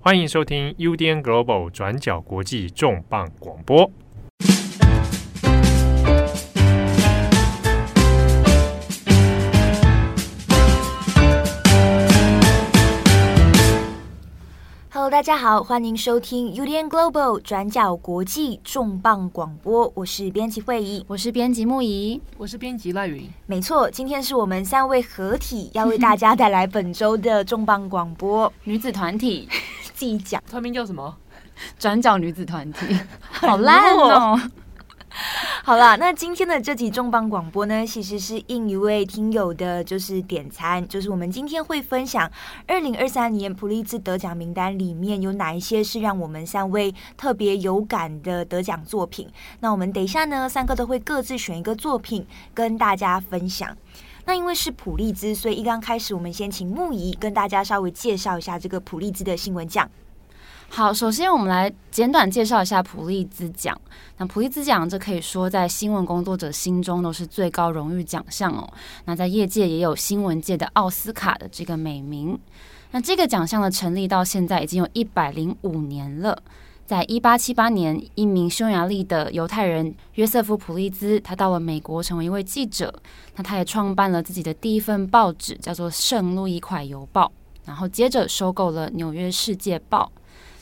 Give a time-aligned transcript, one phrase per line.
[0.00, 3.90] 欢迎收听 UDN Global 转角国际重磅广播。
[14.90, 19.90] Hello，大家好，欢迎收听 UDN Global 转角国际重磅广播。
[19.96, 23.28] 我是编辑会议，我是编辑木仪，我是编辑赖云。
[23.46, 29.48] 没错，今天是我们三位合体要为大家带来本周的重磅广播 女子团体。
[29.98, 31.16] 自己讲，团名叫什么？
[31.76, 32.96] 转角女子团体，
[33.32, 34.40] 好烂哦。
[35.64, 42.30] 好了，那今天的这集重磅广播呢，其实是应一位听友的，就是点餐，就是我们今天会分享
[42.68, 49.28] 二零二三年普利兹得奖名单里面有哪一些是让我们三位特别有感的得奖作品。
[49.58, 52.24] 那我们等一下呢，三个都会各自选一个作品
[52.54, 53.76] 跟大家分享。
[54.28, 59.90] 那因为是普利兹，所以一刚开始我们先请木仪跟大家稍微介绍一下这个普利兹的新闻奖。
[60.68, 63.74] 好，首先我们来简短介绍一下普利兹奖。
[64.18, 68.70] 那普利兹奖，这可以说在新闻工作者心中都是最高荣誉奖项哦。
[69.06, 72.38] 那在业界也有新闻界的奥斯卡的这个美名。
[72.90, 76.42] 那这个奖项的成立到现在已经有一百零五年了。
[76.88, 82.90] 在一八七八年，一名匈牙利的犹太人约瑟夫·普利兹，他到了美国成为一位记者。
[83.36, 87.26] 那他也创办了自己的第一份报纸，叫做《圣路易快邮报》，
[87.66, 90.10] 然后接着收购了《纽约世界报》。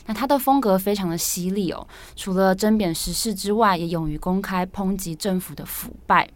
[0.05, 6.27] 那他的风格非常的犀利哦，除了针砭时事之外，也勇于公开抨击政府的腐败。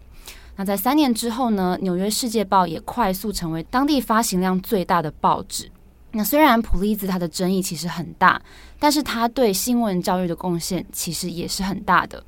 [0.56, 5.70] 那在三年之后呢，《纽约世界报》也快速成为当地发行量最大的报纸。
[6.14, 8.42] 那虽然普利兹他的争议其实很大，
[8.78, 12.24] 但是他对新闻教育的贡献其实也是很大的。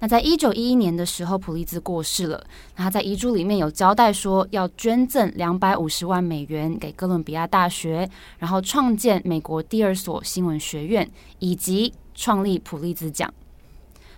[0.00, 2.44] 那在一九一一年的时候，普利兹过世了。
[2.76, 8.06] 那他在遗嘱里面有交代说，要捐赠两百五十万美元给哥伦比亚大学，
[8.38, 11.08] 然后创建美国第二所新闻学院，
[11.38, 13.32] 以及创立普利兹奖。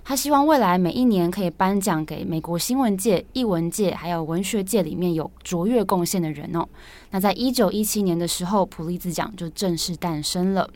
[0.08, 6.64] 他希望未来每一年可以颁奖给美国新闻界、艺文界还有文学界里面有卓越贡献的人哦。
[7.10, 10.70] 那在一九一七年的时候，普利兹奖就正式诞生了。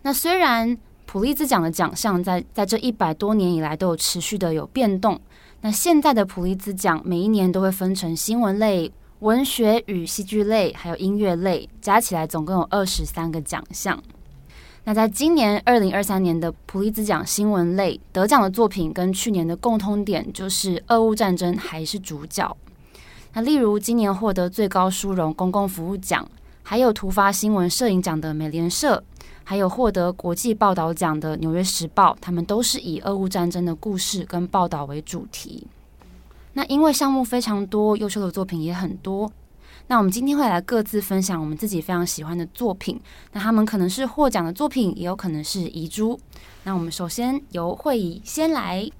[0.00, 5.20] 那虽然普利兹奖的奖项在在这一百多年以来都有持续的有变动。
[5.60, 14.02] 那现在的普利兹奖每一年都会分成新闻类、文学与戏剧类，还有音乐类，加起来总共有二十三个奖项。
[14.88, 22.56] 那在今年二零二三年的普利兹奖新闻类得奖的作品，跟去年的共通点就是俄乌战争还是主角。
[23.32, 26.24] 那例如今年获得最高殊荣公共服务奖，
[26.62, 29.02] 还有突发新闻摄影奖的美联社。
[29.42, 35.66] 还有获得国际报道奖的《纽约时报》，他们都是以俄乌战争的故事跟报道为主题。
[36.52, 39.30] 那因为项目非常多，优秀的作品也很多。
[39.88, 43.00] 那我们今天会来各自分享我们自己非常喜欢的作品。
[43.32, 46.18] 那他们可能是获奖的作品，也有可能是遗珠。
[46.64, 48.90] 那我们首先由慧仪先来。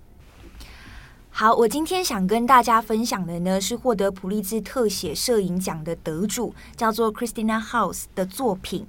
[1.31, 8.87] 好，我今天想跟大家分享的呢，是获得普利兹特写摄影奖的得主，叫做 Christina House 的作品。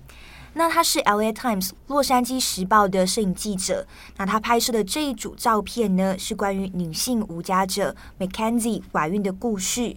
[0.53, 3.85] 那他是《LA Times》洛杉矶时报的摄影记者。
[4.15, 9.95] 那他拍摄的这一组照片呢，是关于女性无家者 Mackenzie 怀孕的故事。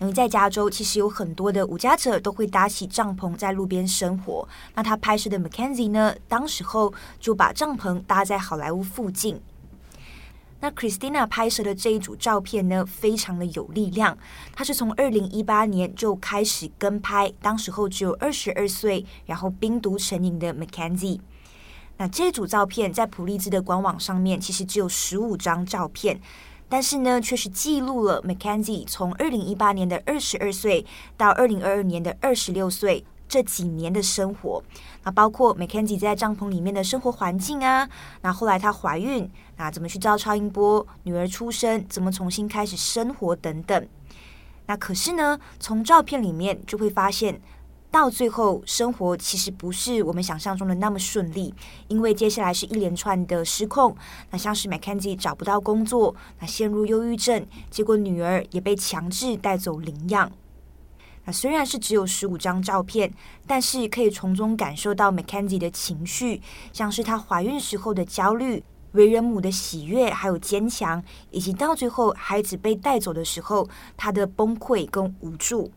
[0.00, 4.48] 因为在加州，其实有很多的无家者都会搭起帐篷在路边生活。
[4.74, 9.40] 那他拍摄的 Mackenzie 呢，当时候就把帐篷搭在好莱坞附近。
[10.60, 14.18] 那 Christina 拍摄的这一组照片呢，非常的有力量。
[14.52, 21.20] 她是从二零一八年就开始跟拍，当时候只有二十二岁，然后冰毒成瘾的 Mackenzie。
[21.96, 26.20] 那这组照片在普利兹的官网上面其实只有十五张照片，
[26.68, 30.84] 但是呢，却是记录了 Mackenzie 从二零一八年的二十二岁
[31.16, 33.04] 到二零二二年的二十六岁。
[33.30, 34.64] 这几年的生活，
[35.04, 37.86] 那包括 Mackenzie 在帐篷里面的生活环境啊，
[38.22, 43.86] 那后来她怀孕，那怎么去照超音波，女儿出生，怎么重新开始生活等等。
[44.64, 47.38] 那可是呢，从照片里面就会发现，
[47.90, 51.54] 到最后生活其实不是我们想象中的那么顺利，
[51.88, 53.96] 因为接下来是一连串的失控。
[54.30, 60.30] 那像是 Mackenzie 找不到工作，那陷入忧郁症，结果女儿也被强制带走领养。
[61.24, 63.12] 那虽然是只有十五张照片，
[63.46, 66.42] 但是可以从中感受到 Mackenzie 的情绪，
[66.72, 68.62] 像是她怀孕时候的焦虑、
[68.92, 75.70] 为人母的喜悦，还有坚强，以及到最后孩子被带走的时候，她的崩溃跟无助。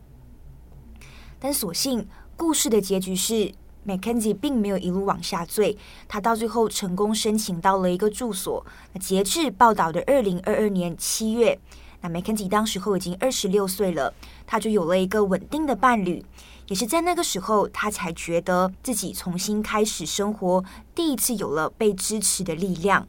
[1.44, 2.06] 但所幸，
[2.36, 3.52] 故事的结局是
[3.84, 8.64] Mackenzie 并没有一路往下坠，他到最后成功申请到了一个住所。
[8.92, 11.58] 那截至报道的二零二二年七月。
[12.00, 14.14] 那 Mackenzie 当时候已经二十六岁了，
[14.46, 16.24] 他就有了一个稳定的伴侣，
[16.68, 23.08] 也是在那个时候，他才觉得自己重新开始生活，第一次有了被支持的力量。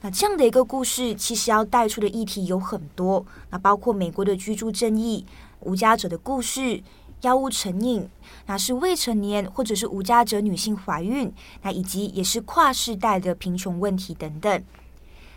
[0.00, 5.26] 那这样的一个故事，其实要带出的议题有很多，那包括美国的居住正义、
[5.60, 6.82] 无家者的故事、
[7.22, 8.08] 药物成瘾，
[8.46, 11.32] 那是未成年或者是无家者女性怀孕，
[11.62, 14.64] 那以及也是跨世代的贫穷问题等等。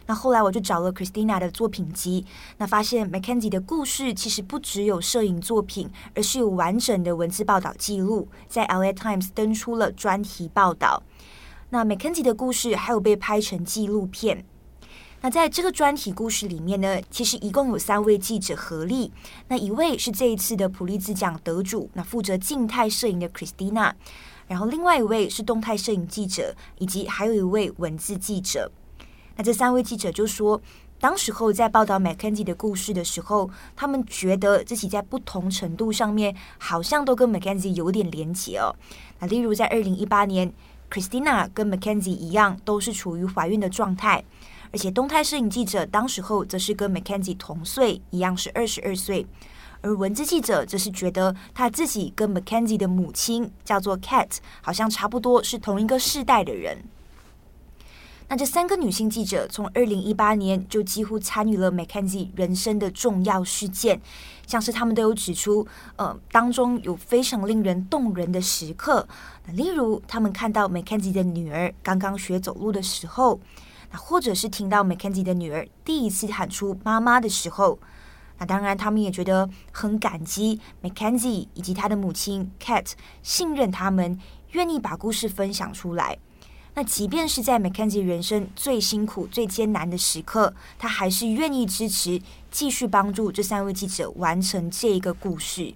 [0.08, 2.26] 那后来我就找了 Christina 的作品集，
[2.58, 11.04] 那发现 Mackenzie 的故事其实不只有摄影作品，而是有完整的文字报道记录，在 LA Times 登出了专题报道。
[11.70, 14.44] 那 Mackenzie 的故事还有被拍成纪录片。
[15.24, 19.12] 那在这个专题故事里面呢，其实一共有三位记者合力。
[19.50, 23.94] 那一位是这一次的普利兹奖得主，那负责静态摄影的 Christina，
[24.48, 28.72] 然后另外一位是动态摄影记者，以及还有一位文字记者。
[29.36, 30.60] 那这三位记者就说，
[31.00, 38.76] 当时候在报道 Mackenzie 的故事的时候，他们觉得自己在不同程度上面好像都跟 Mackenzie 有点连结哦。
[39.20, 40.52] 那例如在二零一八年
[40.90, 44.24] ，Christina 跟 Mackenzie 一样，都是处于怀孕的状态。
[44.74, 49.28] 而且动态摄影记者当时候则是跟 Mackenzie 同岁，一样是二十二岁，
[49.82, 56.78] 而文字记者则是觉得他自己跟 Mackenzie 的母亲叫做 Cat，好像差不多是同一个世代的人。
[58.30, 64.00] 那这三个女性记者从二零一八年就几乎参与了 Mackenzie 人生的重要事件，
[64.48, 65.68] 像是他们都有指出，
[65.98, 69.06] 呃，当中有非常令人动人的时刻，
[69.52, 73.38] 例如他们看到 Mackenzie 的女儿刚刚学走路的时候。
[73.92, 77.78] 那或者是听到 Mackenzie 的女儿第一次喊出“妈妈”的时候，
[78.38, 82.92] 那当然他们也觉得很感激 Mackenzie 以及他的母亲 Cat
[83.22, 84.18] 信任他们，
[84.52, 86.18] 愿意把故事分享出来。
[86.74, 95.76] 那即便是在 Mackenzie 人生最辛苦、最艰难的时刻，他还是愿意支持，继续帮助这三位记者完成这一个故事。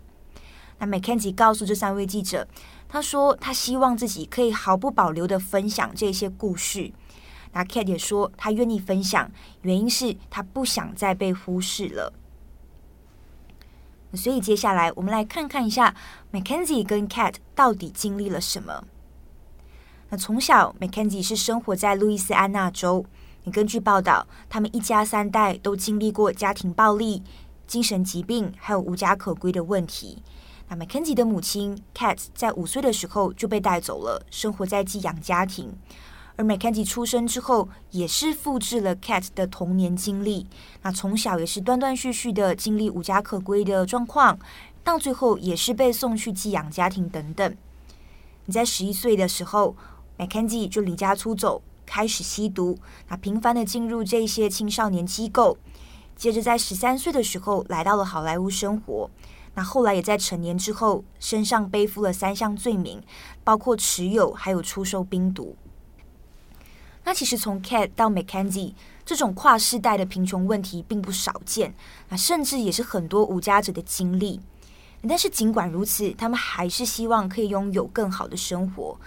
[0.79, 2.47] 那 Mackenzie 告诉这三位记者，
[2.88, 6.94] 他说他希望自己可以毫不保留地分享这些故事。
[7.55, 9.31] 那 Cat 也说，他愿意分享，
[9.61, 12.11] 原因是他不想再被忽视了。
[14.13, 15.95] 所以接下来我们来看看一下
[16.33, 18.83] Mackenzie 跟 Cat 到底经历了什么。
[20.09, 23.05] 那从小 Mackenzie 是生活在路易斯安那州。
[23.45, 27.23] 你根据报道，他们一家三代都经历过家庭暴力、
[27.65, 30.21] 精神疾病，还有无家可归的问题。
[30.67, 35.73] 那 Mackenzie 的母亲 Cat 在五岁的时候就被带走了，生活在寄养家庭。
[36.37, 40.47] 而 Mackenzie 出生之后，也是复制了 Cat 的童年经历。
[40.81, 44.37] 那从小也是断断续续的经历无家可归的状况，
[44.83, 47.55] 到最后也是被送去寄养家庭等等。
[48.45, 49.75] 你在十一岁的时候
[50.17, 52.77] ，Mackenzie 就离家出走，开始吸毒，
[53.07, 55.57] 那频繁的进入这些青少年机构。
[56.17, 59.09] 接着在十三岁的时候，来到了好莱坞生活。
[59.53, 63.01] 那后来也在成年之后，身上背负了三项罪名，
[63.43, 65.55] 包括持有还有出售冰毒。
[67.05, 68.73] 那其实从 Cat 到 Mackenzie
[69.05, 71.73] 这种跨世代的贫穷问题并不少见，
[72.09, 74.41] 那甚至也是很多无家者的经历。
[75.07, 78.99] 但是尽管如此，他们还是希望可以拥有更好的生活。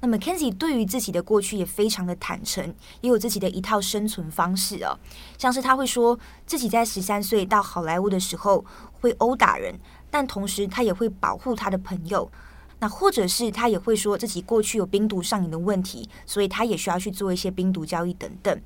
[0.00, 4.98] 那 Mackenzie 对于自己的过去也非常的坦诚，也有自己的一套生存方式哦。
[5.36, 8.64] 像是他会说自己在十三岁到好莱坞的时候
[9.00, 9.78] 会殴打人，
[10.10, 12.28] 但同时他也会保护他的朋友。
[12.82, 18.60] 那或者是他也会说自己过去有冰毒上瘾的问题，所以他也需要去做一些冰毒交易等等。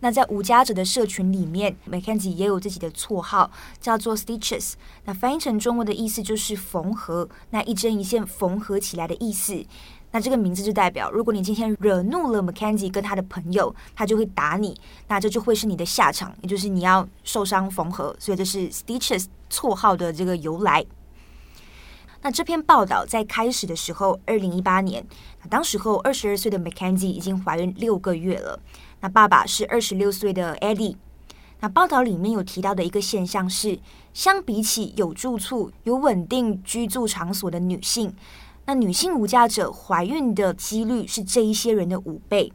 [0.00, 4.74] 那在无家者的社群里面，Mackenzie 也有自己的绰号，叫做 Stitches。
[5.06, 9.64] 那翻译成中文的意思就是缝合，那一针一线缝合起来的意思。
[10.10, 18.14] 那这个名字就代表，如果你今天惹怒了 Mackenzie 跟他的朋友，他就会打你，那这就会是你的下场，也就是你要受伤缝合。
[18.18, 20.84] 所以这是 Stitches 绰号的这个由来。
[22.20, 25.06] 那这篇报道在开始的时候，二零一八年，
[25.40, 28.58] 那当时候二十二岁的 Mackenzie 已经怀孕六个月了。
[29.00, 30.96] 那爸爸是二十六岁的 Eddie。
[31.60, 33.78] 那报道里面有提到的一个现象是，
[34.12, 38.14] 相比起有住处、有稳定居住场所的女性，
[38.66, 42.52] 那女性无家者怀孕的几率是这一些人的五倍。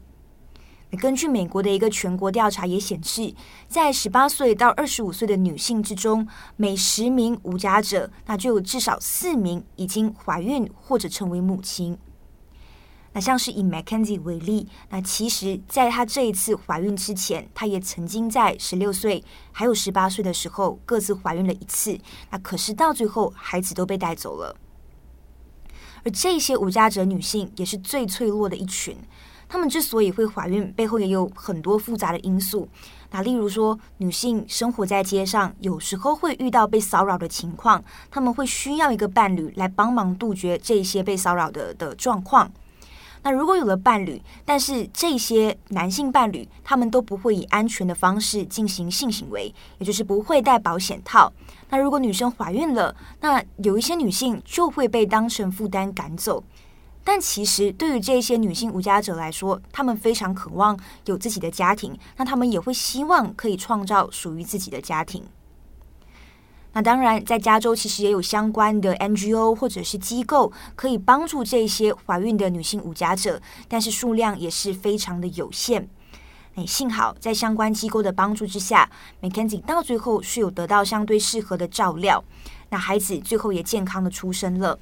[0.94, 3.34] 根据美国的一个全国调查也显示，
[3.68, 11.96] 在十八岁到二十五岁的女性之中，每十名无家者，那就有至少四名已经怀孕或者成为母亲。
[13.12, 19.22] 那像是以 Mackenzie 为例，那其实在她这一次怀孕之前，她也曾经在十六岁
[19.52, 21.96] 还有十八岁的时候各自怀孕了一次。
[22.30, 24.56] 那可是到最后，孩子都被带走了。
[26.04, 28.96] 而这些无家者女性也是最脆弱的一群。
[29.54, 32.68] 她们之所以会怀孕，背后也有很多复杂的因素。
[33.12, 37.80] 那例如说，女性生活在街上，有时候会遇到被骚扰的情况，
[38.10, 42.50] 她们会需要一个伴侣来帮忙杜绝这些被骚扰的的状况。
[43.22, 51.32] 那如果有了伴侣，但是这些男性伴侣他们都不会以安全的方式进行性行为，也就是不会戴保险套。
[51.70, 56.42] 那如果女生怀孕了，那有一些女性就会被当成负担赶走。
[57.04, 65.22] 但其实对于这些女性无家者来说，她们非常渴望有自己的家庭，那她们也会希望可以创造属于自己的家庭。
[66.72, 75.88] 那当然，在加州其实也有相关的 NGO 或者是机构可以帮助这些怀孕的女性无家者，但是数量也是非常的有限。
[76.56, 82.24] 哎，幸好在相关机构的帮助之下，Mackenzie 到最后是有得到相对适合的照料，
[82.70, 84.78] 那孩子最后也健康的出生了。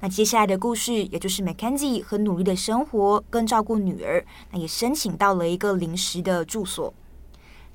[0.00, 6.92] 那接下来的故事，也就是 Mackenzie 很努力的生活跟照顾女儿，那也申请到了一个临时的住所。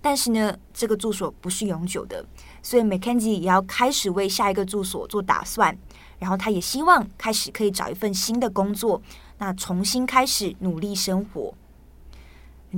[0.02, 2.26] 但是呢，这个住所不是永久的，
[2.62, 5.78] 所以 Mackenzie 也要开始为下一个住所做打算。
[6.20, 9.02] 然后他也希望开始可以找一份新的工作，
[9.40, 11.54] 那重新开始努力生活。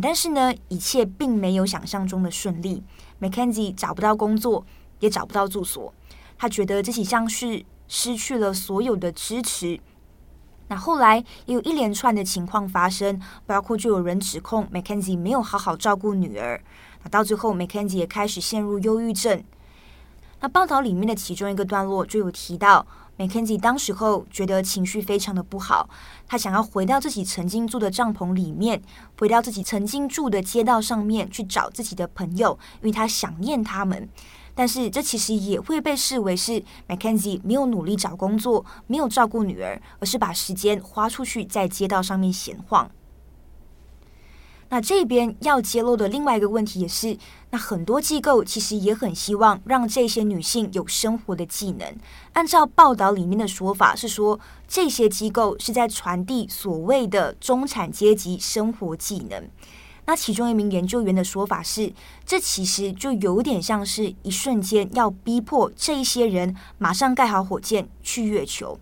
[0.02, 2.82] 但是呢，一切并没有想象中的顺利。
[3.22, 4.66] Mackenzie 找不到工作，
[5.00, 5.94] 也找不到住所，
[6.38, 9.80] 他觉得自己像是失去了所有的支持。
[10.68, 16.60] 那后来也有一连串的情况发生，包括就有人指控 Mackenzie 没有好好照顾女儿。
[17.04, 19.44] 那到最后，Mackenzie 也开始陷入忧郁症。
[20.40, 22.86] 那报道里面的其中一个段落就有提到
[23.18, 25.88] ，Mackenzie 当时候觉得情绪非常的不好，
[26.28, 28.82] 他想要回到自己曾经住的帐篷里面，
[29.20, 34.10] 回到自己曾经住的街道上面去找自己的朋友，因为他想念他们。
[34.56, 42.90] 但是这其实也会被视为是 Mackenzie 没有努力找工作，没有照顾女儿，而是把时间花出去在街道上面闲晃。
[44.70, 47.18] 那这边要揭露的另外一个问题也是，
[47.52, 51.96] 那很多机构其实也很希望让这些女性有生活的技能。
[52.34, 59.48] 按照报道里面的说法是说，这些机构是在传递所谓的中产阶级生活技能。
[60.06, 61.92] 那其中一名研究员的说法是，
[62.26, 68.80] 这其实就有点像是一瞬间要逼迫这一些人马上盖好火箭去月球。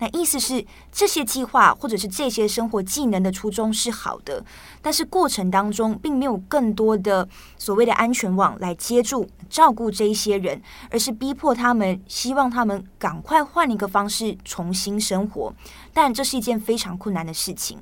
[0.00, 4.44] 那意思是，这些计划或者是这些生活技能的初衷是好的，
[4.80, 15.52] 但是过程当中并没有更多的所谓的安全网来接住照顾这一些人，而是逼迫他们，希望他们赶快换一个方式重新生活。
[15.92, 17.78] 但这是一件非常困难的事情。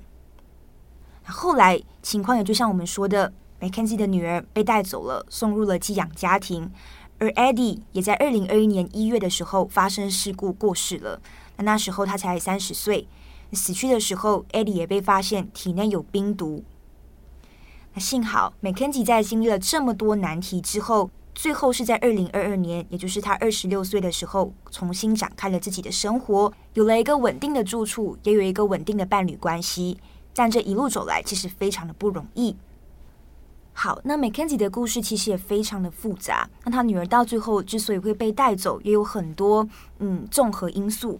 [1.26, 6.70] 后来情况也就像我们说的，Mackenzie 的女儿被带走了，送入了寄养家庭，
[7.18, 11.20] 而 Eddie 也在二零二一年一月的时候发生事故过世了。
[11.56, 13.08] 那那时候他才三十岁，
[13.52, 16.62] 死去的时候，Eddie 也被发现体内有冰毒。
[17.94, 29.96] 那幸好，Mackenzie 在经历了这么多难题之后，最后是在二零二二年，也就是他二十六岁的时候，重新展开了自己的生活，有了一个稳定的住处，也有一个稳定的伴侣关系。
[30.36, 32.54] 但这一路走来，其实非常的不容易。
[33.72, 36.48] 好，那 Mackenzie 的故事其实也非常的复杂。
[36.64, 41.18] 那他女儿到最后之所以会被带走，也有很多嗯综合因素。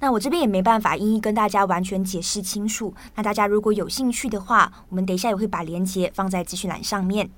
[0.00, 2.94] 那我这边也没办法一一跟大家完全解释清楚。
[3.14, 7.30] 那大家如果有兴趣的话，我们等一下也会把链接放在资讯栏上面。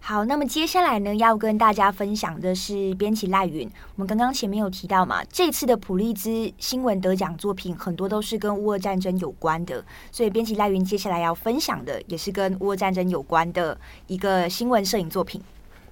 [0.00, 3.68] 好，那么接下来呢，要跟大家分享的是编辑赖云。
[3.94, 15.42] 我们刚刚前面有提到嘛，这次的普利兹新闻得奖作品很多都是跟乌俄战争有关的，所以编辑赖云接下来要分享的也是跟乌俄战争有关的一个新闻摄影作品。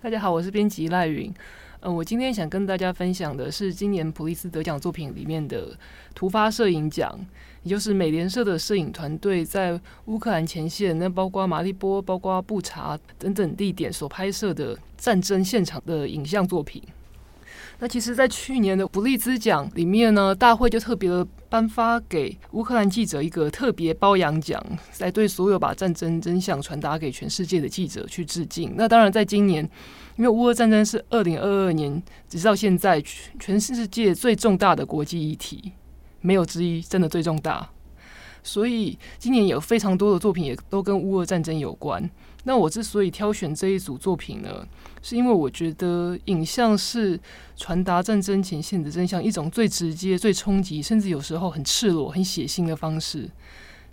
[0.00, 1.32] 大家好，我是编辑赖云。
[1.80, 5.76] 嗯，我今天想跟大家分享的是今年普利兹得奖作品里面的
[6.14, 7.16] 突发摄影奖，
[7.66, 16.80] 也就是美联社的摄影团队在乌克兰前线，那包括马利波、包括布查等等地点所拍摄的战争现场的影像作品。
[17.80, 24.64] 那其实，在去年的普利兹奖里面呢，大会就特别的颁发给乌克兰记者一个特别褒扬奖，
[25.00, 28.74] 来对所有把战争真相传达给全世界的记者去致敬。
[28.76, 29.68] 那当然，在今年，
[30.16, 33.02] 因为乌俄战争是二零二二年直到现在
[33.40, 35.72] 全世界最重大的国际议题，
[36.20, 37.70] 没有之一，真的最重大。
[38.42, 42.08] 所以今年有非常多的作品也都跟乌俄战争有关。
[42.44, 44.64] 那我之所以挑选这一组作品呢，
[45.02, 47.18] 是因为我觉得影像是
[47.56, 53.28] 传达战争前线的真相一种最直接、最冲击，甚至有时候很赤裸、很血腥的方式。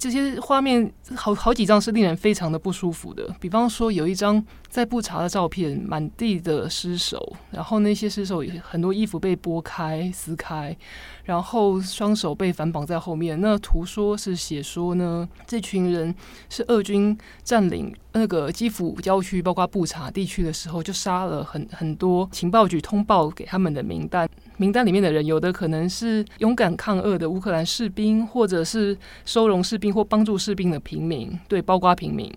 [0.04, 3.34] 这些画面好好几张是令人非常的不舒服的。
[3.40, 10.76] 比方说，有一张在布查的照片，满地的尸首，然后那些尸首很多衣服被剥开、撕开，
[11.24, 13.40] 然后双手被反绑在后面。
[13.40, 16.14] 那图说是写说呢，这群人
[16.50, 24.30] 是俄军占领那个基辅郊区，包括布查地区的时候，就杀了很很多情报局通报给他们的名单。
[24.58, 28.96] 名单里面的人，有的可能是勇敢抗俄的乌克兰士兵，或者是
[29.26, 32.32] 收容士兵或帮助士兵的平民，对，包括平民，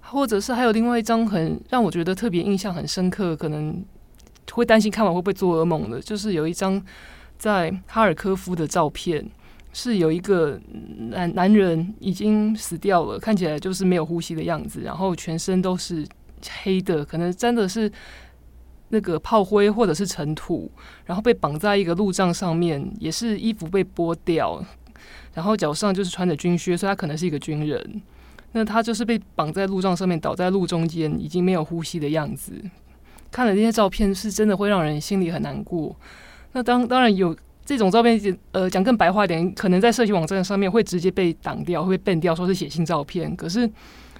[0.00, 3.82] 或者是还有另外一张很让我觉得特别印象很深刻，可能
[4.52, 6.80] 会担心看完会不会做噩梦的，就是有一张
[7.38, 9.26] 在哈尔科夫的照片，
[9.72, 10.60] 是有一个
[11.08, 16.06] 男男人已经死掉了，看起来就是没有呼吸的样子，然后全身都是
[16.62, 17.90] 黑的，可能真的是。
[18.88, 20.70] 那个炮灰或者是尘土，
[21.04, 24.64] 然后被绑在一个路障上面，也是衣服被剥掉，
[25.34, 28.02] 然后脚上就是穿着军靴，所以他可能是一个军人。
[28.52, 32.52] 那他就是被绑在路障上面，倒在路中间，已经没有呼吸的样子。
[33.30, 35.94] 看了这些照片，是真的会让人心里很难过。
[36.52, 43.34] 那当当然有这种照片，呃，讲更白话一点，可能在社群网站上面会直接被挡掉，会被 ban 掉，说是写信照片。
[43.36, 43.70] 可是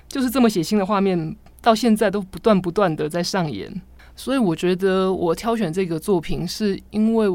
[0.07, 3.73] 就是这么写信的画面，到现在都不断不断的在上演。
[4.17, 7.29] 所以我觉得我挑选这个作品，是因为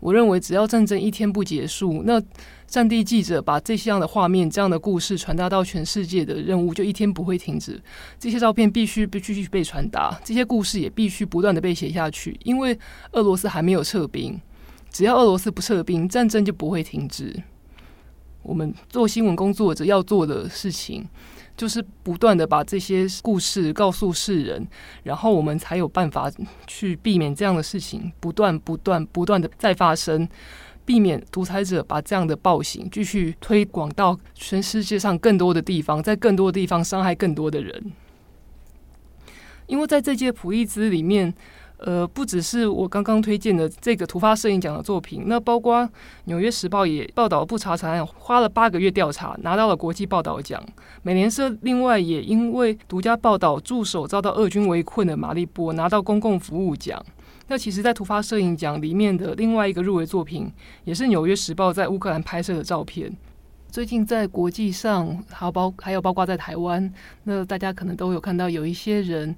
[0.00, 2.20] 我认为只要战争一天不结束，那
[2.66, 7.80] 战地记者把这样的画面、这样的故事传达到全世界的任务就一天不会停止。
[8.18, 12.78] 这些照片必须必须被传达，这些故事也必须不断的被写下去，因为
[13.12, 14.40] 俄罗斯还没有撤兵。
[14.90, 17.34] 只要俄罗斯不撤兵，战争就不会停止。
[18.42, 21.06] 我们做新闻工作者要做的事情。
[21.56, 24.66] 就是不断的把这些故事告诉世人，
[25.02, 26.30] 然后我们才有办法
[26.66, 30.28] 去避免这样的事情不断、不断、不断的再发生，
[30.84, 37.92] 避免独裁者把这样的暴行继续推广到全世界上更多的地方，在更多的地方伤害更多的人。
[39.66, 41.34] 因为在这届普利兹里面。
[41.78, 45.82] 呃，不只是我刚刚推荐的这个突发摄影奖的作品，那包括
[46.24, 50.62] 《纽约时报》也报道不查查案，花了八个月调查，拿到了国际报道奖。
[51.02, 57.04] 美联社另外也因为独家报道助手遭到俄军围困的马利波，拿到公共服务奖。
[57.48, 60.50] 那其实，在突发摄影奖里面的另外一个入围作品，
[60.84, 63.14] 也是《纽约时报》在乌克兰拍摄的照片。
[63.68, 66.90] 最近在国际上，还有包还有包括在台湾，
[67.24, 69.36] 那大家可能都有看到有一些人。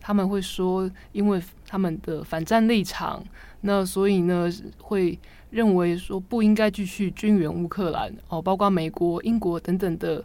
[0.00, 3.22] 他们会说，因为他们的反战立场，
[3.60, 5.18] 那所以呢，会
[5.50, 10.24] 认为说不应该继续军援乌克兰哦，包括美国、英国等等的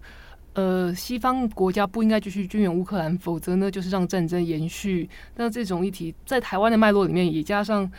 [0.53, 5.09] 呃西方国家不应该继续军援乌克兰，否则呢就是让战争延续。
[5.35, 7.91] 那这种议题在台湾的脉络里面，也加上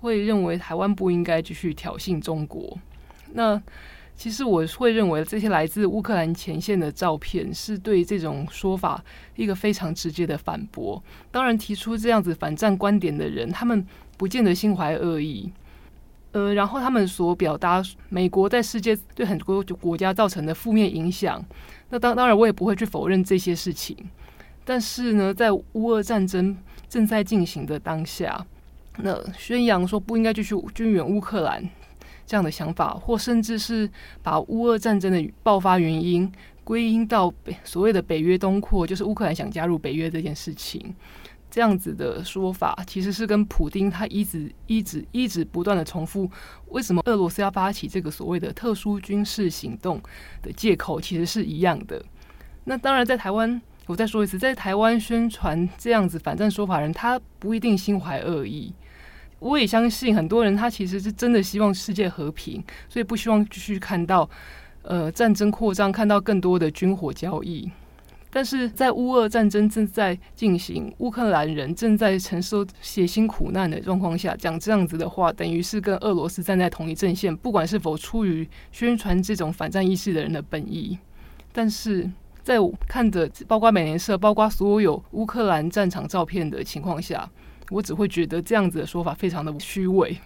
[0.00, 2.78] 会认为台湾不应该继续挑衅中国。
[3.32, 3.60] 那
[4.16, 9.04] 其实我会认为，这些来自乌克兰前线的照片是对这种说法
[9.36, 11.02] 一个非常直接的反驳。
[11.30, 15.52] 当然，提出这样子反战观点的人，他们不见得心怀恶意。
[16.32, 21.42] 呃，然后他们所表达美国在世界对很多国家造成的负面影响，
[21.90, 23.96] 那当当然我也不会去否认这些事情。
[24.64, 26.56] 但是呢，在乌俄战争
[26.88, 28.44] 正在进行的当下，
[28.98, 31.66] 那宣扬说不应该继续军援乌克兰。
[32.26, 33.88] 这样的想法，或甚至是
[34.22, 36.30] 把乌俄战争的爆发原因
[36.64, 40.92] 归因到北所谓的北约东扩，就是乌克兰想加入北约这件事情，
[41.48, 46.28] 这样子的说法，其实是跟普丁他一直一直一直不断的重复，
[46.70, 50.02] 为什么俄罗斯要发起这个所谓的特殊军事行动
[50.42, 52.04] 的借口，其实是一样的。
[52.64, 58.74] 那当然，在台湾，我再说一次，在台湾宣传这样子反战说法人，他不一定心怀恶意。
[59.38, 64.28] 我也相信很多人，他其实是真的希望世界和平，所以不希望继续看到
[64.82, 67.70] 呃战争扩张，看到更多的军火交易。
[68.30, 77.34] 但是在乌俄战争正在进行，乌克兰人正在承受血腥苦难的状况下，讲这样子的话，等于是跟俄罗斯站在同一阵线。
[77.34, 80.98] 不管是否出于宣传这种反战意识的人的本意，
[81.52, 82.10] 但是
[82.42, 87.28] 在我看着包括美联社、包括所有乌克兰战场照片的情况下。
[87.70, 90.16] 我只会觉得这样子的说法非常的虚伪，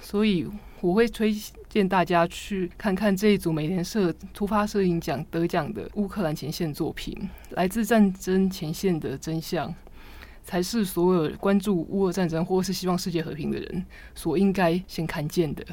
[0.00, 0.46] 所以
[0.80, 1.34] 我会推
[1.68, 7.16] 荐大家去看看这一组美联社突发摄影奖得奖的乌克兰前线作品，
[7.50, 9.74] 来自战争前线的真相，
[10.42, 15.64] 才是所有关注乌俄战争或是希望世界和平的人所应该先看见的。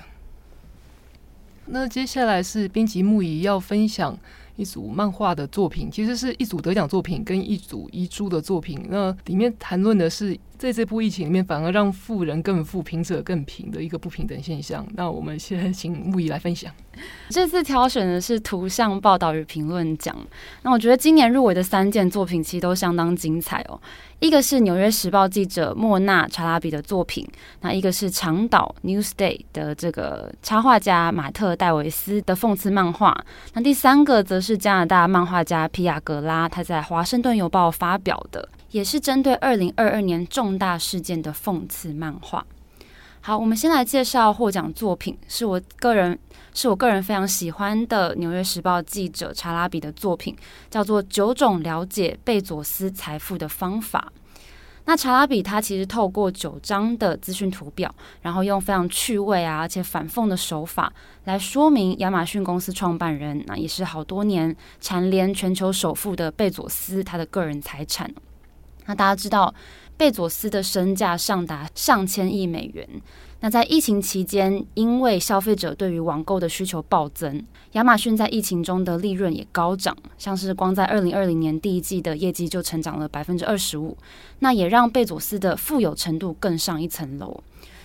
[1.65, 4.17] 那接下来是编辑木仪要分享。
[4.57, 8.85] 一组漫画的作品，其实是一组得奖作品跟一组遗珠的作品。
[8.89, 14.85] 那里面谈论的是在这波疫情里面，反而让富人更富、贫者更贫的一个不平等现象。
[14.93, 16.71] 那我们现在请牧宜来分享。
[17.29, 20.15] 这次挑选的是图像报道与评论奖。
[20.61, 23.81] 那我觉得今年入围的三件作品其实都相当精彩哦。
[24.19, 27.27] 一个是《纽约时报》记者莫娜查拉比的作品，
[27.61, 33.19] 那一个是长岛 Newsday 的这个插画家马特戴维斯的讽刺漫画，
[33.55, 42.45] 那第三个则是加拿大漫画家皮亚格拉他在《华盛顿邮报》发表的，也是针对二零二二年重大事件的讽刺漫画。
[43.23, 46.17] 好，我们先来介绍获奖作品，是我个人
[46.55, 50.35] 是我个人非常喜欢的《纽约时报》记者查拉比的作品，
[50.71, 54.11] 叫做《九种了解贝佐斯财富的方法》。
[54.85, 60.91] 那查拉比他其实透过九张的资讯图表，然后用非常趣味啊，而且反讽的手法
[61.25, 68.11] 来说明亚马逊公司创办人，那也是好多年蝉联全球首富的贝佐斯他的个人财产。
[68.91, 69.55] 那大家知道，
[69.95, 72.85] 贝佐斯的身价上达上千亿美元。
[73.39, 83.95] 那在疫情期间，因为消费者对于网购的需求暴增，亚马逊在疫情中的利润也高涨，像是光在二零二零年第一季的业绩就成长了百分之二十五。
[84.39, 87.41] 那也让贝佐斯的富有程度更上一层楼。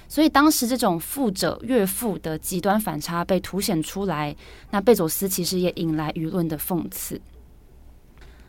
[0.08, 4.34] 所以当时这种富者越富的极端反差被凸显出来，
[4.72, 7.20] 那贝佐斯其实也引来舆论的讽刺。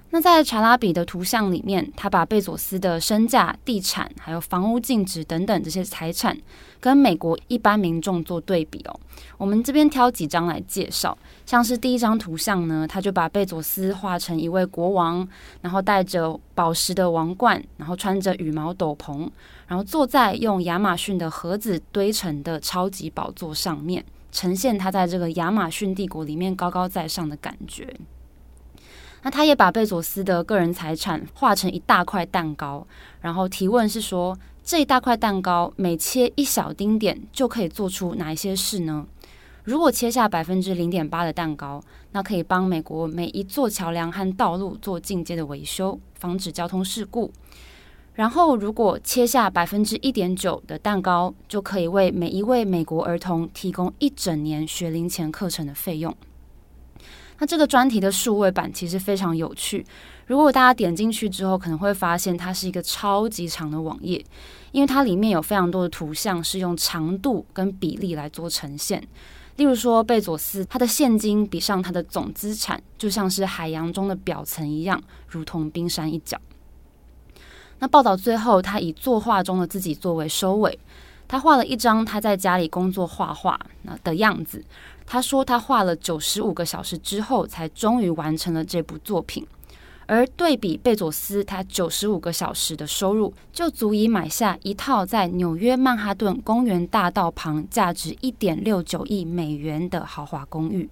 [0.09, 6.35] 那在查拉比的图像里面，他把贝佐斯的身价、地产、还有房屋净值等等这些财产，
[6.79, 8.99] 跟美国一般民众做对比哦。
[9.37, 11.15] 我们这边挑几张来介绍，
[11.45, 15.27] 像是第一张图像呢，他就把贝佐斯画成一位国王，
[15.61, 19.29] 然后戴着宝石的王冠，然后穿着羽毛斗篷，
[19.67, 27.93] 然后坐在用亚马逊的盒子堆成的超级宝座上面，呈现他在这个亚马逊帝国里面高高在上的感觉。
[29.27, 32.87] 那他也把贝佐斯的个人财产画成一大块蛋糕，
[33.19, 39.05] 然后提问是说，这一大块蛋糕每切一小丁点就可以做出哪一些事呢？
[39.65, 47.29] 如果切下百分之零点八的蛋糕，那可以帮美国每一座桥梁和道路做进阶的维修，防止交通事故。
[48.13, 56.15] 然后如果切下百分之一点九的蛋糕，就可以为每一位美国儿童提供一整年学龄前课程的费用。
[57.39, 59.85] 那这个专题的数位版其实非常有趣。
[60.25, 64.23] 如果大家点进去之后，可能会发现它是一个超级长的网页，
[64.71, 69.01] 因为它里面有非常多的图像是用长度跟比例来做呈现。
[69.55, 76.39] 例如说，贝佐斯他的现金比上他的总资产，就像是海洋中的表层一样，如同冰山一角。
[77.79, 80.77] 那报道最后，他以作画中的自己作为收尾，
[81.27, 84.63] 他画了一张他在家里工作画画那的样子。
[85.07, 89.47] 他说，他画了九十五个小时之后，才终于完成了这部作品。
[90.05, 100.89] 而对比贝佐斯，他九十五个小时的收入，就足以买下一套在纽约曼哈顿公园大道旁、价值一点六九亿美元的豪华公寓。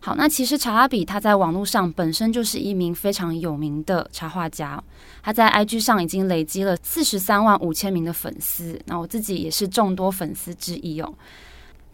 [0.00, 4.82] 好，那其实查拉比他在网络上本身就是一名非常有名的插画家，
[5.22, 8.78] 他在 IG 上已经累积了四十三万五千名的粉丝。
[8.86, 11.14] 那我自己也是众多粉丝之一哦。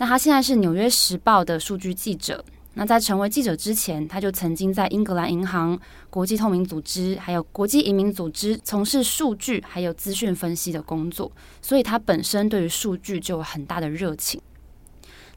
[0.00, 2.42] 那他现在是《纽约时报》的数据记者。
[2.72, 14.40] 那在成为记者之前，他就曾经在英格兰银行、国际透明组织还有国际移民组织从事数据还有资讯分析的工作，所以他本身对于数据就有很大的热情。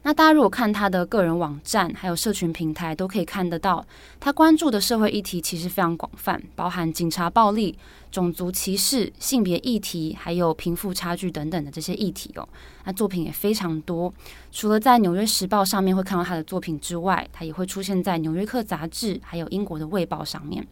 [0.06, 3.82] 那大家如果看他的个人网站，还有社群平台，都可以看得到，
[4.20, 7.74] 他关注的社会议题其实非常广泛，包含警察暴力、
[8.12, 12.46] 种族歧视、性别议题，还有贫富差距等等的这些议题哦。
[12.84, 14.12] 那作品也非常多，
[14.52, 20.66] 除了在《纽约时报》上面会看到他的作品之外，他也会出现在《纽约客》杂志，还有英国的《卫报》上面。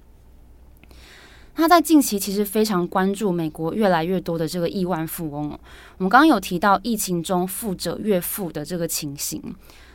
[1.55, 5.51] 他在近期其实非常关注美国越来越多的这个亿万富翁。
[5.99, 9.43] 我们刚刚有提到疫情中富者越富的这个情形。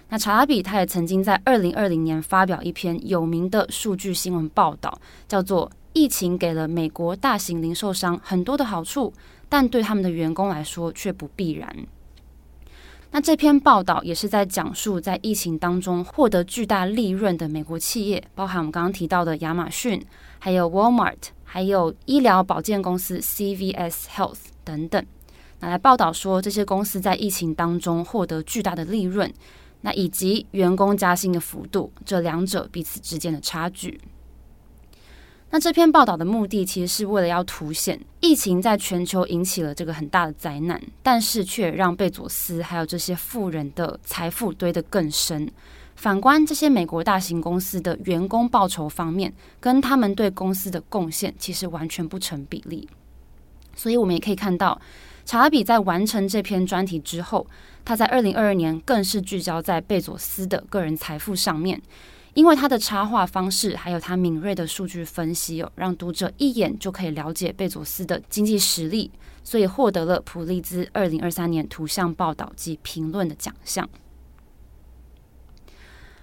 [0.10, 9.12] 那查拉比他也曾经在二零二零年发表一篇有名的数据新闻报道，叫做《疫情给了美国大型零售商很多的好处，
[9.50, 11.70] 但对他们的员工来说却不必然》。
[13.12, 20.06] 那这篇报道也是在讲述在疫情当中获得巨大利润的美国企业，包含我们刚刚提到的亚马逊，
[20.40, 21.16] 还有 Walmart。
[21.50, 25.04] 还有医疗保健公司 CVS Health 等等，
[25.62, 29.34] 那来报道说这些公司在疫情当中获得巨大的利润，
[29.80, 34.00] 那以及员工加薪的幅度，这两者彼此之间的差距。
[35.50, 45.50] 那这篇报道的目的其实是为了要凸显疫情在全球引起了这个很大的灾难，但是却让贝佐斯还有这些富人的财富堆得更深。
[45.98, 52.88] 反观这些美国大型公司的员工报酬方面，跟他们对公司的贡献其实完全不成比例。
[53.76, 54.80] 所以我们也可以看到，
[55.26, 57.48] 查拉比在完成这篇专题之后，
[57.84, 61.82] 他在二零二二年更是聚焦在贝佐斯的个人财富上面，
[62.36, 69.10] 因为他的插画方式还有他敏锐的数据分析哦，让读者一眼就可以了解贝佐斯的经济实力，
[69.44, 73.90] 所以获得了普利兹二零二三年图像报道及评论的奖项。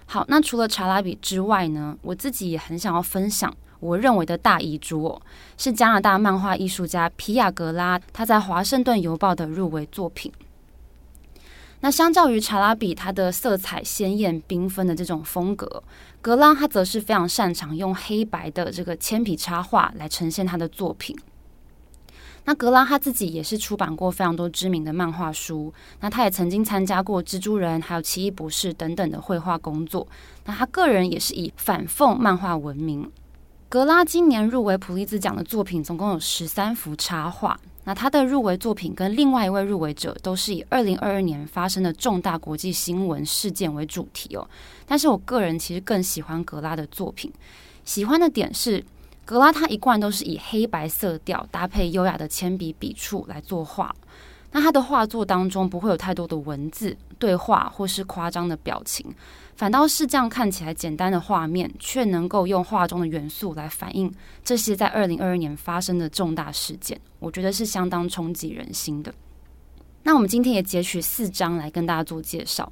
[0.05, 5.21] 好，那除了查拉比之外呢，我自己也很想要分享我认为的大遗珠哦，
[5.57, 10.31] 是加拿大漫画艺术家皮亚格拉他在《华盛顿邮报》的入围作品。
[11.81, 15.83] 那相较于查拉比，他的色彩鲜艳缤纷的这种风格，
[16.21, 21.15] 格拉他则是非常擅长用黑白的这个铅笔插画来呈现他的作品。
[22.47, 30.07] 那格拉他自己也是出版过非常多知名的漫画书，那他也曾经参加过蜘蛛人还有奇异博士等等的绘画工作。
[30.45, 33.11] 那他个人也是以反讽漫画闻名。
[33.67, 37.59] 格拉今年入围普利兹奖的作品总共有十三幅插画。
[37.83, 44.47] 那他的入围作品跟另外一位入围者都是以二零二二年发生的重大国际新闻事件为主题哦。
[44.85, 47.33] 但是我个人其实更喜欢格拉的作品，
[47.83, 48.83] 喜欢的点是。
[49.25, 53.93] 格拉他一贯都是以黑白色调搭配优雅的铅笔笔触来作画，
[54.51, 59.13] 那他的画作当中不会有太多的文字对话或是夸张的表情，
[59.55, 69.11] 反倒是这样看起来简单的画面，却能够用画中的元素来反映这些在二零二二年发生的重大事件，我觉得是相当冲击人心的。
[70.03, 72.71] 那我们今天也截取四张来跟大家做介绍，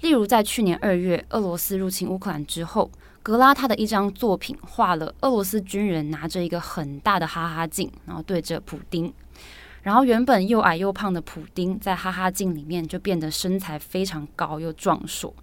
[0.00, 2.90] 例如在去年二月俄罗斯入侵乌克兰之后。
[3.24, 9.10] 格拉他的一张作品画了俄罗斯军人拿着一个很大的哈哈镜，然后对着普丁，
[9.80, 15.34] 然后原本又矮又胖的普丁在哈哈镜里面就变得身材非常高又壮硕，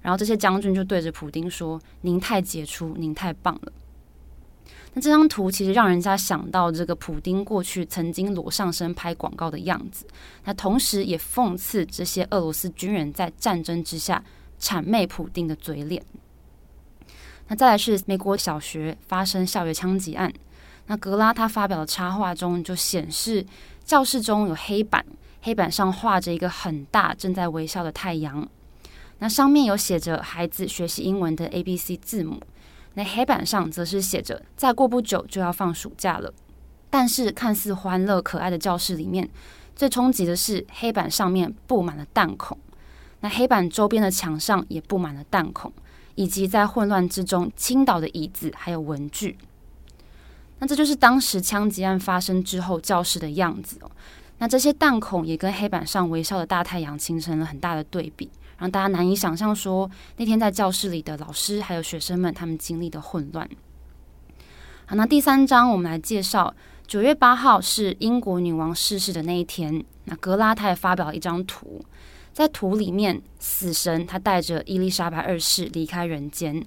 [0.00, 3.72] 然后这些将军就对着普丁说：“您太杰出，您太棒了。”
[4.96, 10.06] 那这张图其实让人家想到这个普丁过去曾经裸上身拍广告的样子，
[10.44, 14.24] 那同时也讽刺这些俄罗斯军人在战争之下
[14.58, 16.02] 谄媚普丁的嘴脸。
[17.48, 20.32] 那再来是美国小学发生校园枪击案，
[20.86, 23.44] 那格拉他发表的插画中就显示
[23.84, 25.04] 教室中有黑板，
[25.42, 28.48] 黑板上画着一个很大正在微笑的太阳，
[29.18, 32.40] 那上面有写着孩子学习英文的 ABC 字母，
[32.96, 36.34] 那黑板上则是写着再过不久就要放暑假了，
[36.90, 39.30] 但是看似欢乐可爱的教室里面，
[39.74, 42.58] 最冲击的是黑板上面布满了弹孔，
[43.20, 45.72] 那黑板周边的墙上也布满了弹孔。
[46.18, 49.36] 以及在混乱之中倾倒的椅子，还有文具。
[50.58, 53.90] 那这就是当时枪击案发生之后教室的样子哦。
[54.38, 63.48] 那这些弹孔也跟黑板上微笑的大太阳形成了很大的对比，让大家难以想象说那天在教室里的老师还有学生们他们经历的混乱。
[64.86, 66.54] 好，那第三章我们来介绍
[66.86, 69.84] 九月八号是英国女王逝世的那一天。
[70.04, 71.84] 那格拉他也发表了一张图。
[72.32, 76.64] 在图里面，死神他带着伊丽莎白二世离开人间，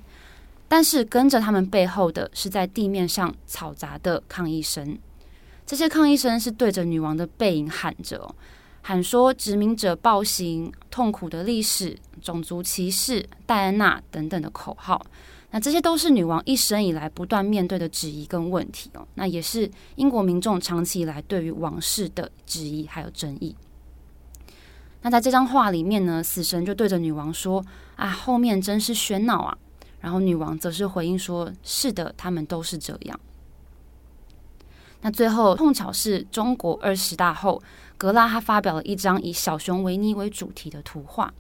[0.68, 4.98] 但是跟着他们背后的是在地面上嘈杂的抗议声。
[5.66, 8.36] 这些抗议声是对着女王的背影喊着，
[8.90, 15.00] 喊说殖民者暴行、痛苦的历史、种族歧视、戴安娜等等的口号。
[15.52, 19.08] 那这些都是女王一生以来不断面对的质疑跟问题哦。
[19.14, 23.56] 那也是英国民众长期以来对于王室的质疑还有争议。
[25.04, 27.64] 那在这张画里面呢，死神就对着女王说
[27.96, 29.56] ：“啊，后面真是喧闹啊！”
[30.02, 33.20] 然后女王则是回应说：“是的，他们都是这样。”
[35.02, 37.62] 那最后碰巧是中国二十大后，
[38.00, 41.32] 格拉他发表了一张以小熊维尼为主题的图画。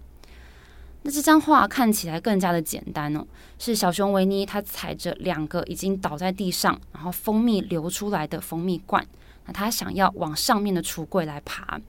[1.03, 3.25] 那这张画看起来更加的简单哦，
[3.57, 9.07] 是小熊维尼他踩着两个已经倒在地上，然后蜂蜜流出来的蜂蜜罐，
[9.45, 11.79] 那他想要往上面的橱柜来爬。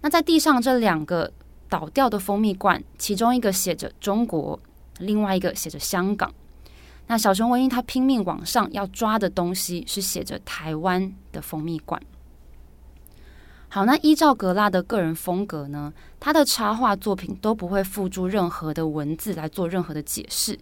[0.00, 1.32] 那在地上这两个
[1.68, 4.58] 倒掉的蜂蜜罐，其中一个写着中国，
[4.98, 6.34] 另外一个写着香港。
[7.06, 12.02] 那小熊维尼他拼命往上要抓的东西是写着台湾的蜂蜜罐。
[13.74, 20.56] 好，那依照格拉的个人风格呢，他的插画作品都不会附注任何的文字来做任何的解释，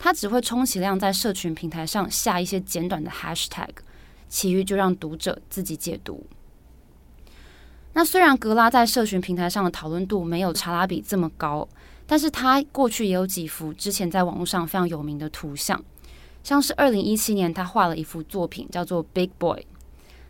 [0.00, 3.68] 他只会充其量在社群平台上下一些简短的 hashtag，
[4.28, 6.26] 其余就让读者自己解读。
[7.92, 11.68] 那虽然格拉在社群平台上的讨论度没有查拉比这么高，
[12.04, 15.80] 但是他过去也有几幅之前在网络上非常有名的图像，
[16.42, 19.60] 像是二零一七年他画了一幅作品叫做《Big Boy》，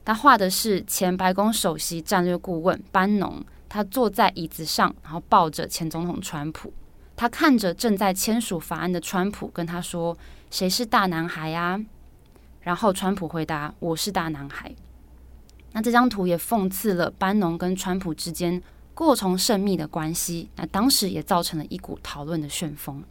[0.07, 6.73] 他画的是前白宫首席战略顾问班农，他坐在椅子上，然后抱着前总统川普，
[7.17, 10.17] 他看着正在签署法案的川普，跟他说
[10.49, 11.85] ：“谁是大男孩呀？”
[12.63, 14.73] 然后川普回答：“我是大男孩。”
[15.75, 18.63] 那这张图也讽刺了班农跟川普之间
[18.95, 23.03] 过从甚密的关系，那当时也造成了一股讨论的旋风。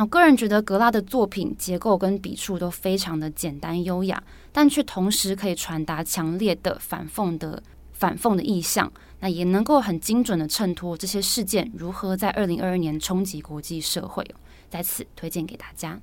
[0.00, 14.24] 我个人觉得格拉的作品结构跟笔触都非常的简单优雅，但却同时可以传达强烈的反讽的反讽的意象，那也能够很精准的衬托这些事件如何在二零二二年冲击国际社会。
[14.70, 16.00] 在此推荐给大家。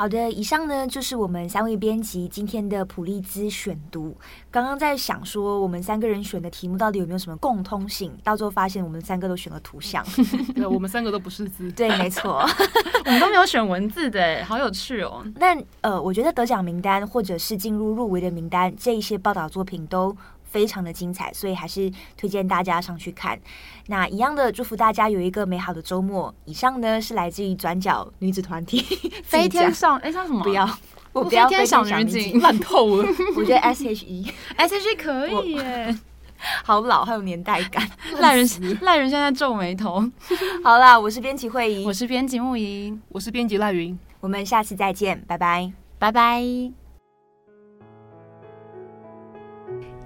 [0.00, 4.16] 好的，以上呢就是我们三位编辑今天的普利兹选读。
[4.50, 8.10] 刚刚在想说，我们三个人选的题目到底有没有什么共通性？
[8.24, 10.02] 到最后发现，我们三个都选了图像。
[10.56, 11.70] 对，我们三个都不是字。
[11.76, 12.42] 对，没错，
[13.04, 15.22] 我们都没有选文字的，好有趣哦。
[15.36, 20.16] 那呃，我觉得得奖名单或者是进入入围的名单，这一些报道作品都
[20.50, 23.38] 非常的精彩，所以还是推荐大家上去看。
[23.86, 26.34] 那一样的祝福大家有一个美好的周末。
[26.44, 28.80] 以上呢是来自于转角女子团体
[29.24, 30.42] 飞天上哎，叫什么？
[30.42, 30.68] 不要，
[31.12, 33.08] 我不要飞天小女警，烂透了。
[33.36, 35.98] 我觉得 S H E S H E 可以耶，
[36.64, 37.88] 好老，好有年代感。
[38.18, 38.48] 赖人
[38.82, 40.02] 赖人现在皱眉头。
[40.64, 46.79] 好啦，我是编辑慧仪，我是编辑木仪，我是编辑赖云，我们下次再见，拜拜，拜拜。